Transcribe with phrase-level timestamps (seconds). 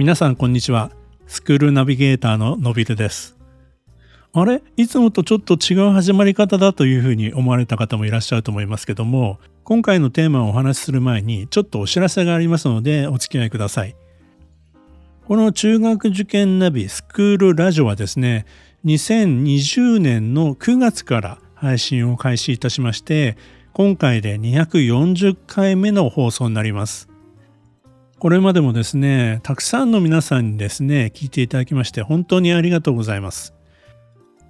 [0.00, 0.90] 皆さんこんにちは。
[1.26, 3.36] スクールナビゲーターののびるです。
[4.32, 4.62] あれ？
[4.78, 13.94] いつもとちょっと違う始まり方だというふうに思われた方もいらっしゃると思いますけども今回のテーマをお話しする前にちょっとお知らせがありますのでお付き合いください。
[15.28, 18.46] この中学受験ナビスクールラジオはですね
[18.86, 23.36] 2020年の9月から配信を開始いたしまして
[23.74, 27.09] 今回で240回目の放送になります。
[28.20, 33.54] これまでもですね、たくさんの皆さんにですね、聞いていただきまして本当にありがとうございます。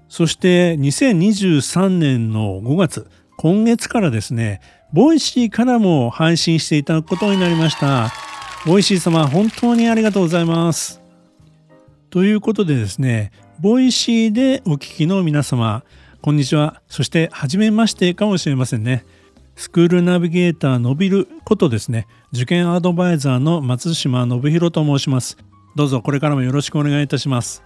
[0.09, 4.61] そして2023年の5月、今月からですね、
[4.93, 8.11] Voicy からも配信していただくことになりました。
[8.67, 11.01] Voicy 様、本当にありがとうございます。
[12.11, 15.85] ということでですね、 Voicy でお聞きの皆様、
[16.23, 16.83] こんにちは。
[16.89, 19.05] そして、はじめましてかもしれませんね。
[19.61, 25.37] スクールナビゲーターのびることですね、受験アドバイザーの松島信弘と申します。
[25.77, 27.63] どうぞこれからもよろしくお願いいたします。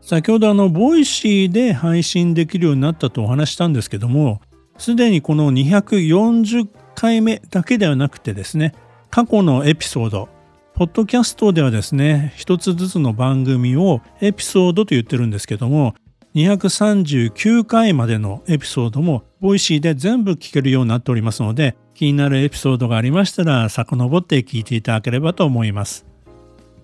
[0.00, 4.40] 先ほどあの、 Voicy で配信できるようになったとお話したんですけども、
[4.76, 8.74] すでにこの240回目だけではなくてですね、
[9.08, 10.28] 過去のエピソード、
[10.74, 15.94] ポッドキャストではですね、一つずつの番組をエピソードと言ってるんですけども、
[16.38, 26.06] 239回までのエピソードも Voicy で全部聞けるようになっておりますので気になるエピソードがありましたら遡って聞いていただければと思います。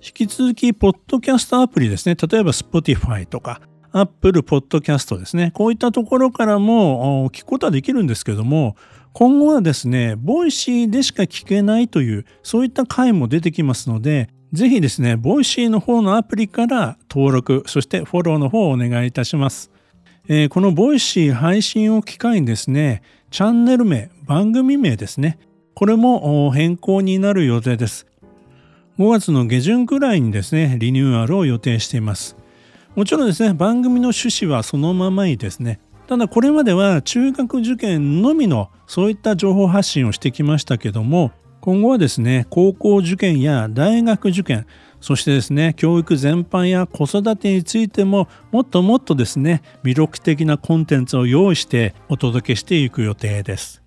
[0.05, 2.16] 引き続き、ポッドキャストアプリですね。
[2.16, 3.60] 例えば Spotify とか
[3.92, 5.52] Apple Podcast ですね。
[5.55, 8.75] こういったところからも聞くことはできるんですけども、
[9.12, 19.72] 今後はですね、 Voicy でしか聞けないという、そういった回も出てきますので、ぜひですね、 Voicy の方のアプリから登録、そしてフォローの方をお願いいたします。
[20.28, 25.41] えー、この Voicy 配信を機会にですね、チャンネル名、番組名ですね、
[25.75, 28.06] これも変更になる予定です。
[28.97, 32.36] 5月の下旬くらいにですね、リニューアルを予定しています。
[32.94, 41.32] もちろんですね、番組の趣旨はそのままにですね、ただこれまでは中学受験のみのそういった情報発信をしてきましたけども、
[41.64, 44.66] 今後はですね、高校受験や大学受験、
[45.00, 53.82] そしてですね、教育全般や子育てについてももっともっとですね、魅力的なコンテンツを用意してお届けしていく予定です。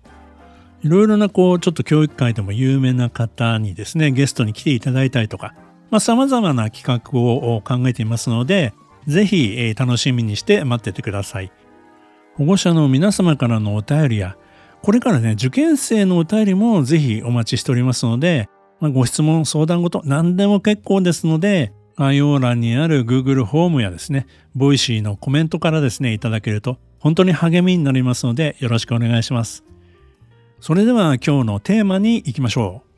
[0.82, 5.54] いろいろなこう、ちょっと教育界でも有名な方にですね、ゲストに来ていただいたりとか、
[5.92, 8.74] まあ、様々な企画を考えていますので、
[9.06, 11.52] ぜひ楽しみにして待っててください。
[12.34, 14.36] 保護者の皆様からのお便りや、
[14.82, 18.48] これからね、受験生のお便りもぜひお待ちしておりますので、
[18.80, 29.64] まあ、ご質問、相談事、何でも結構ですので、概要欄にある Google フォームやですね、 Voicy のコメントからですね、いただけると本当に励みになりますので、よろしくお願いします。
[30.60, 32.88] それでは今日のテーマに行きましょう。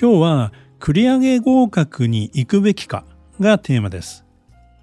[0.00, 3.04] 今日は、繰り上げ合格に行くべきか
[3.38, 4.24] がテーマです。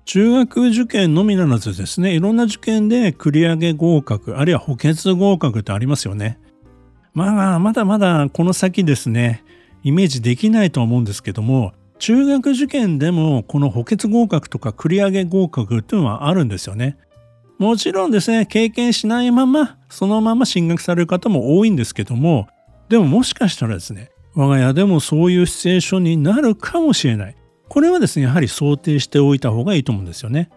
[0.10, 6.40] 中学受験のみならずですね、いろんな受験で繰り上げ合格、あるいは補欠合格ってありますよね。
[7.14, 9.44] まあ、まだまだこの先ですね、
[9.84, 16.98] イメージできないと思うんですけども、中学受験でもこの補欠合格とか繰り上げ合格っていうのはあるんですよね。
[17.60, 22.48] もちろんですね、経験しないまま、そのまま進学される方も多いんですけども、
[22.90, 27.36] でももしかしたらですね、我が家でもそういうシチュエーションになるかもしれない。
[27.70, 30.50] これはですね、やはり想定しておいた方がいいと思うんですよね。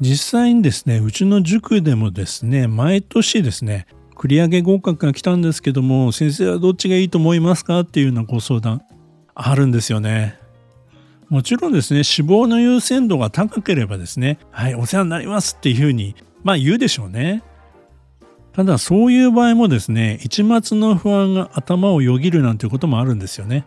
[0.00, 3.86] 実際にですね、うちの塾でもですね、毎年ですね、
[4.16, 8.82] 繰り上げ合格が来たんですけども、先生はどっちがいいと思いますかっていうようなご相談
[9.34, 10.38] あるんですよね。
[11.28, 17.42] もちろんですね、死亡の優先度が高ければですね、はい、お世話になりますっていうふうに、まあ言うでしょうね。
[18.52, 23.66] ただそういう場合もですね、一末の不安が頭をよぎるなんていうこともあるんですよね。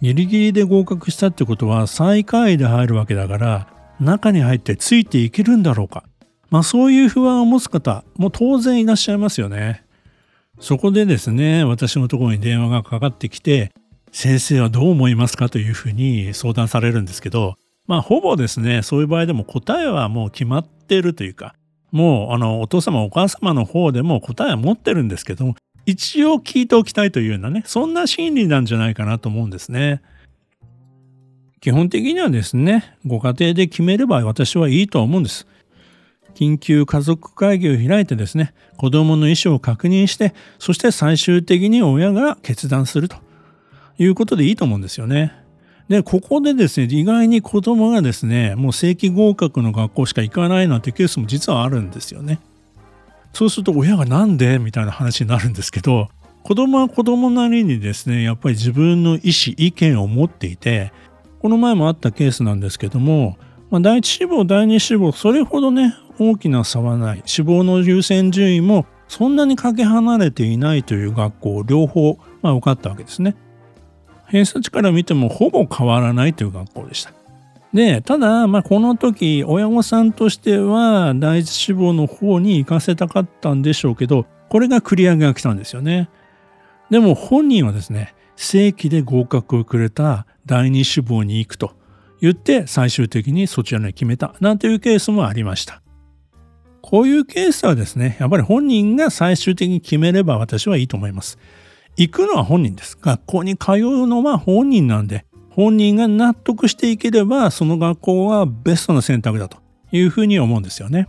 [0.00, 3.66] ギリギリで合格したってことは最下位で入るわけだから
[4.00, 6.04] 中に入ってついていけるんだろうか。
[6.50, 9.84] まあそういう不安を持つ方も当然いらっしゃいますよね。
[10.60, 13.72] そこでですね、私のところに電話がかかってきて、
[14.12, 17.54] 先生はどう思いますかというふうに相談されるんですけど、
[17.86, 21.54] まあほぼですね、そういう場合でも答えはもう決まってるというか、
[21.90, 25.54] もうあのお父様お母様の方でも答えは持ってるんですけども、
[25.88, 30.02] 一応聞いておきたいというようなね、そんな心理なんじゃないかなと思うんですね。
[31.62, 35.46] 基本的にはですね、ご家庭で決めれば私はいいと思うんです。
[36.34, 43.16] 緊急家族会議を開いてですね、子供の意思を確認して、そして最終的に親が決断すると
[43.96, 45.32] いうことでいいと思うんですよね。
[45.88, 52.40] で、ここでですね、意外に子供がですね、もう正規合格の学校しか行かないなんてケースも実はあるんですよね。
[53.32, 56.08] そうすると親がなんでみたいな話になるんですけど、
[56.42, 60.92] 子供は子供なりにですね、やっぱり自分の意思、意見を持っていて、
[61.40, 63.36] この前もあったケースなんですけども、
[63.70, 67.22] まあ、第一志望、第二志望、それほどね、大きな差はない。
[67.26, 73.36] 志望の優先順位もそんなにかけ離れていないという学校、両方、まあ、受かったわけですね。
[74.26, 77.12] 偏差値から見てもほぼ変わらないという学校でした。
[77.72, 86.08] で、ただ、まあ、この時、親御さんとしては、第一志望の方に行かせたかったんでしょうけど、これが繰り上げが来たんですよね。
[86.90, 91.72] でも本人はですね、正規で合格をくれた第二志望に行くと
[92.20, 95.82] 言って最終的にそちらに決めたなんていうケースもありました。
[96.80, 101.38] こういうケースはですね、やっぱり本人が最終的に決めれば私はいいと思います。
[101.96, 102.96] 行くのは本人です。
[102.98, 105.26] 学校に通うのは本人なんで、
[105.58, 109.58] 本人が納得していければ、その学校はベストな選択だと
[109.90, 111.08] いうふうに思うんですよね。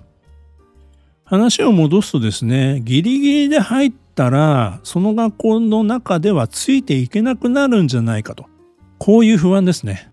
[1.24, 8.48] 話を戻すとですね、ギリギリで入ったら、その学校の中ではついていけなくなるんじゃないかと。
[8.98, 10.12] こういう不安ですね。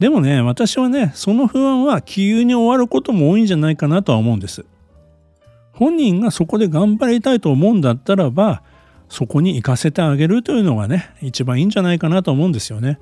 [0.00, 4.64] でもね、私はね、その不安は気憂に終わることも多いんじゃないかなとは思うんです。
[5.74, 8.64] 本人がそこで頑張りたいと思うんだったらば、
[9.08, 12.98] そこに行かせてあげるというのがね、一番いいんじゃないかなと思うんですよね。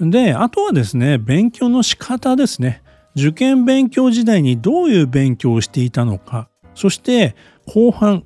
[0.00, 2.82] で、あとはですね、勉強の仕方ですね。
[3.16, 6.48] 受験勉強時代にどういう勉強をしていたのか。
[6.74, 7.34] そして
[7.66, 8.22] 後半、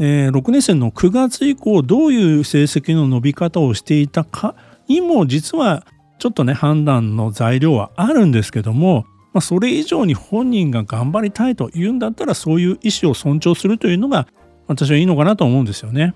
[0.00, 4.56] えー、6年生の9月以降どういう成績の伸び方をしていたか
[4.88, 5.86] にも実は
[6.18, 14.26] ちょっとね判断の材料はあるんですけども、まあ、それ以上に本人が頑張りたいというんだったらそういう意思を尊重するというのが
[14.66, 16.14] 私はいいのかなと思うんですよね。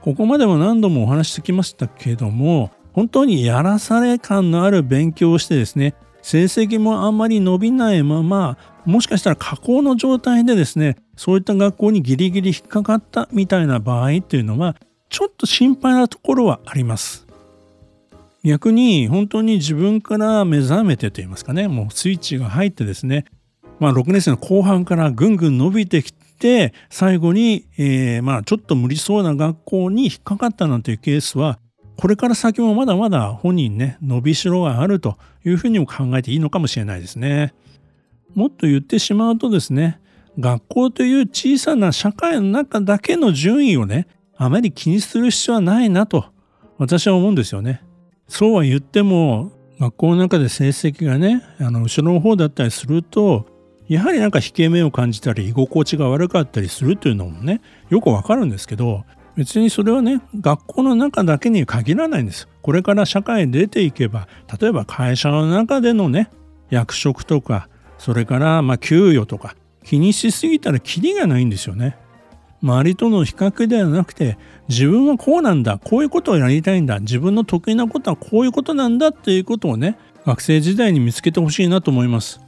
[0.00, 8.56] ここまでも何度もお話ししてきましたけども本当にやらされ感のある勉強をしてですね成績もあんまり伸びないまま
[8.86, 14.76] もしかしたら下降の状態でですねそういった学校にギリギリ引っかかったみたいな場合っていうのは
[15.10, 17.26] ちょっと心配なところはあります。
[18.42, 23.24] 逆に本当に自分から目覚めてと言いますかねもうスイッチが入ってですね
[23.80, 31.58] まあ6年生の後半からぐんぐん伸びてきて最後に、えー、まあちょっと無理そうな学校に引っかかったなんていうケースは
[31.96, 37.54] これから先もまだまだ本人ね伸びしろがあるというふうにも考えていいのかもしれないですね。
[38.34, 39.98] もっと言ってしまうとですね
[40.38, 44.06] 学校という小さな社会の中だけの順位をね
[44.36, 46.26] あまり気にする必要はないなと
[46.76, 47.82] 私は思うんですよね。
[48.28, 53.46] そうは言っても学校の中で成績がねあの後ろの方だったりすると
[53.88, 59.04] やはりなんか引け目を感じたり居心地が悪かったりするというのもねよくわかるんですけど
[59.36, 64.28] 別にそれはね学校の中だけに限らないんですこれから社会に出ていけば
[64.60, 66.30] 例えば会社の中でのね
[66.70, 67.68] 役職とか
[67.98, 69.54] それからまあ給与とか
[69.84, 71.96] 気にしすぎたらキリがないんですよね。
[72.62, 74.38] 周りとの比較ではなくて
[74.68, 82.40] 自分はこうなんだこういうことをやりたいんだ自分の得意なことはこういうことなんだっていうことをね学生時代に見つけてほしいなと思います。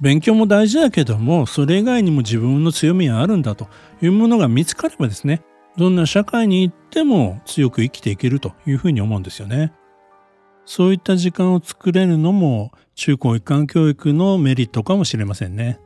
[0.00, 3.68] 勉強も大事だけどもそれ以外にも自分の強みがあるんだと
[4.02, 5.42] いうものが見つかればですね
[5.76, 9.72] どんな社会に行っても強く生きていけるというふうに思うんですよね。
[10.66, 15.80] そういった時間を作れるのも中高一貫教育のメリットかもしれませんね。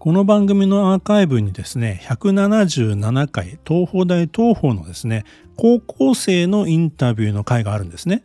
[0.00, 5.24] この番組のアーカイブにですね、177回東邦大東邦のですね、
[5.56, 8.24] 高校生のインタビューの回があるんですね。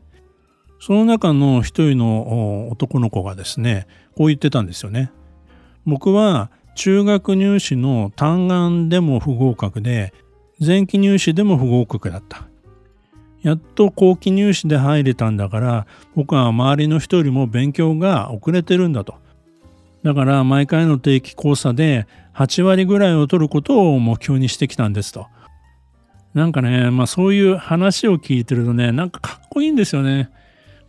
[0.79, 5.12] その中の一人の男の子がですね、こう言ってたんですよね。
[5.86, 10.13] 僕は中学入試の単眼でも不合格で、
[10.63, 12.48] 前期入試でも不合格だった。
[13.41, 19.15] やっと後期入試で入れたんだから僕は周りの人よりも勉強が遅れてるんだと。
[20.03, 25.27] だから毎回の定期考査で8割ぐらいを取ることを目標にしてきたんですと。
[26.36, 30.29] なんかね、まあそういう話を聞いてるとね、なんかかっこいいんですよね。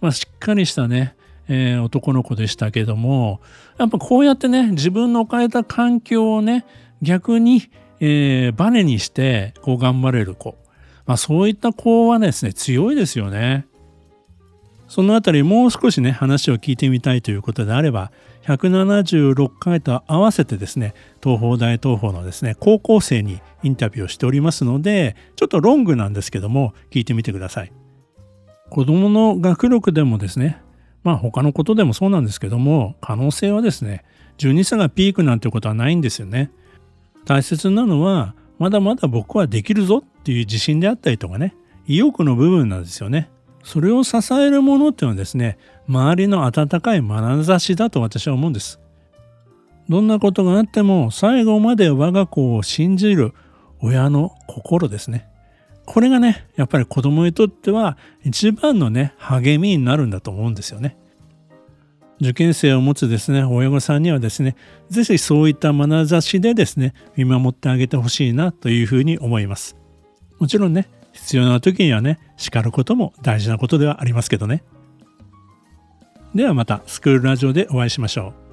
[0.03, 1.15] まあしっかりしたね、
[1.49, 3.41] えー、男の子でしたけども、
[3.79, 6.65] やっぱこうやってね、自分の置かれた環境をね、
[7.03, 10.57] 逆に、えー、バネにしてこう頑張れる子。
[11.07, 13.67] まあ、そういった子はですね、強いですよね。
[14.89, 18.11] そのあたりもう少しね、話を聞いてみたいということであれば、
[18.43, 27.73] 176回と合わせてですね、東邦大東邦のですね、高校生にインタビューをしておりますので、ちょっとロングなんですけども、聞いてみてください。
[28.71, 30.61] 子供の学力でもですね、
[31.09, 34.05] まあ他のことでもそうなんですけども、可能性はですね、
[34.37, 36.51] 12歳がピークなんてことはないんですよね。
[37.25, 43.31] 大切なのは、まだまだ僕はできるぞっていう自信であったりとかね、意欲の部分なんですよね。
[43.65, 45.57] それを支えるものっていうのはですね、
[45.89, 48.79] 周りの温かい眼差しだと私は思うんです。
[49.89, 53.33] どんなことがあっても最後まで我が子を信じる
[53.81, 55.27] 親の心ですね。
[55.89, 60.99] これがねやっぱり子供にとっては一番のね励みになるんだと思うんですよね。
[62.21, 64.55] 受験生を持つですね親御さんにはですね
[64.91, 69.77] 是非そういった眼差しでですね見守ってあげてほしいなというふうに思います。
[70.39, 74.65] もちろんね必要な時にはね叱ることも大事なことではありますけどね。
[76.35, 78.48] ではまたスクールラジオでお会いしましょう。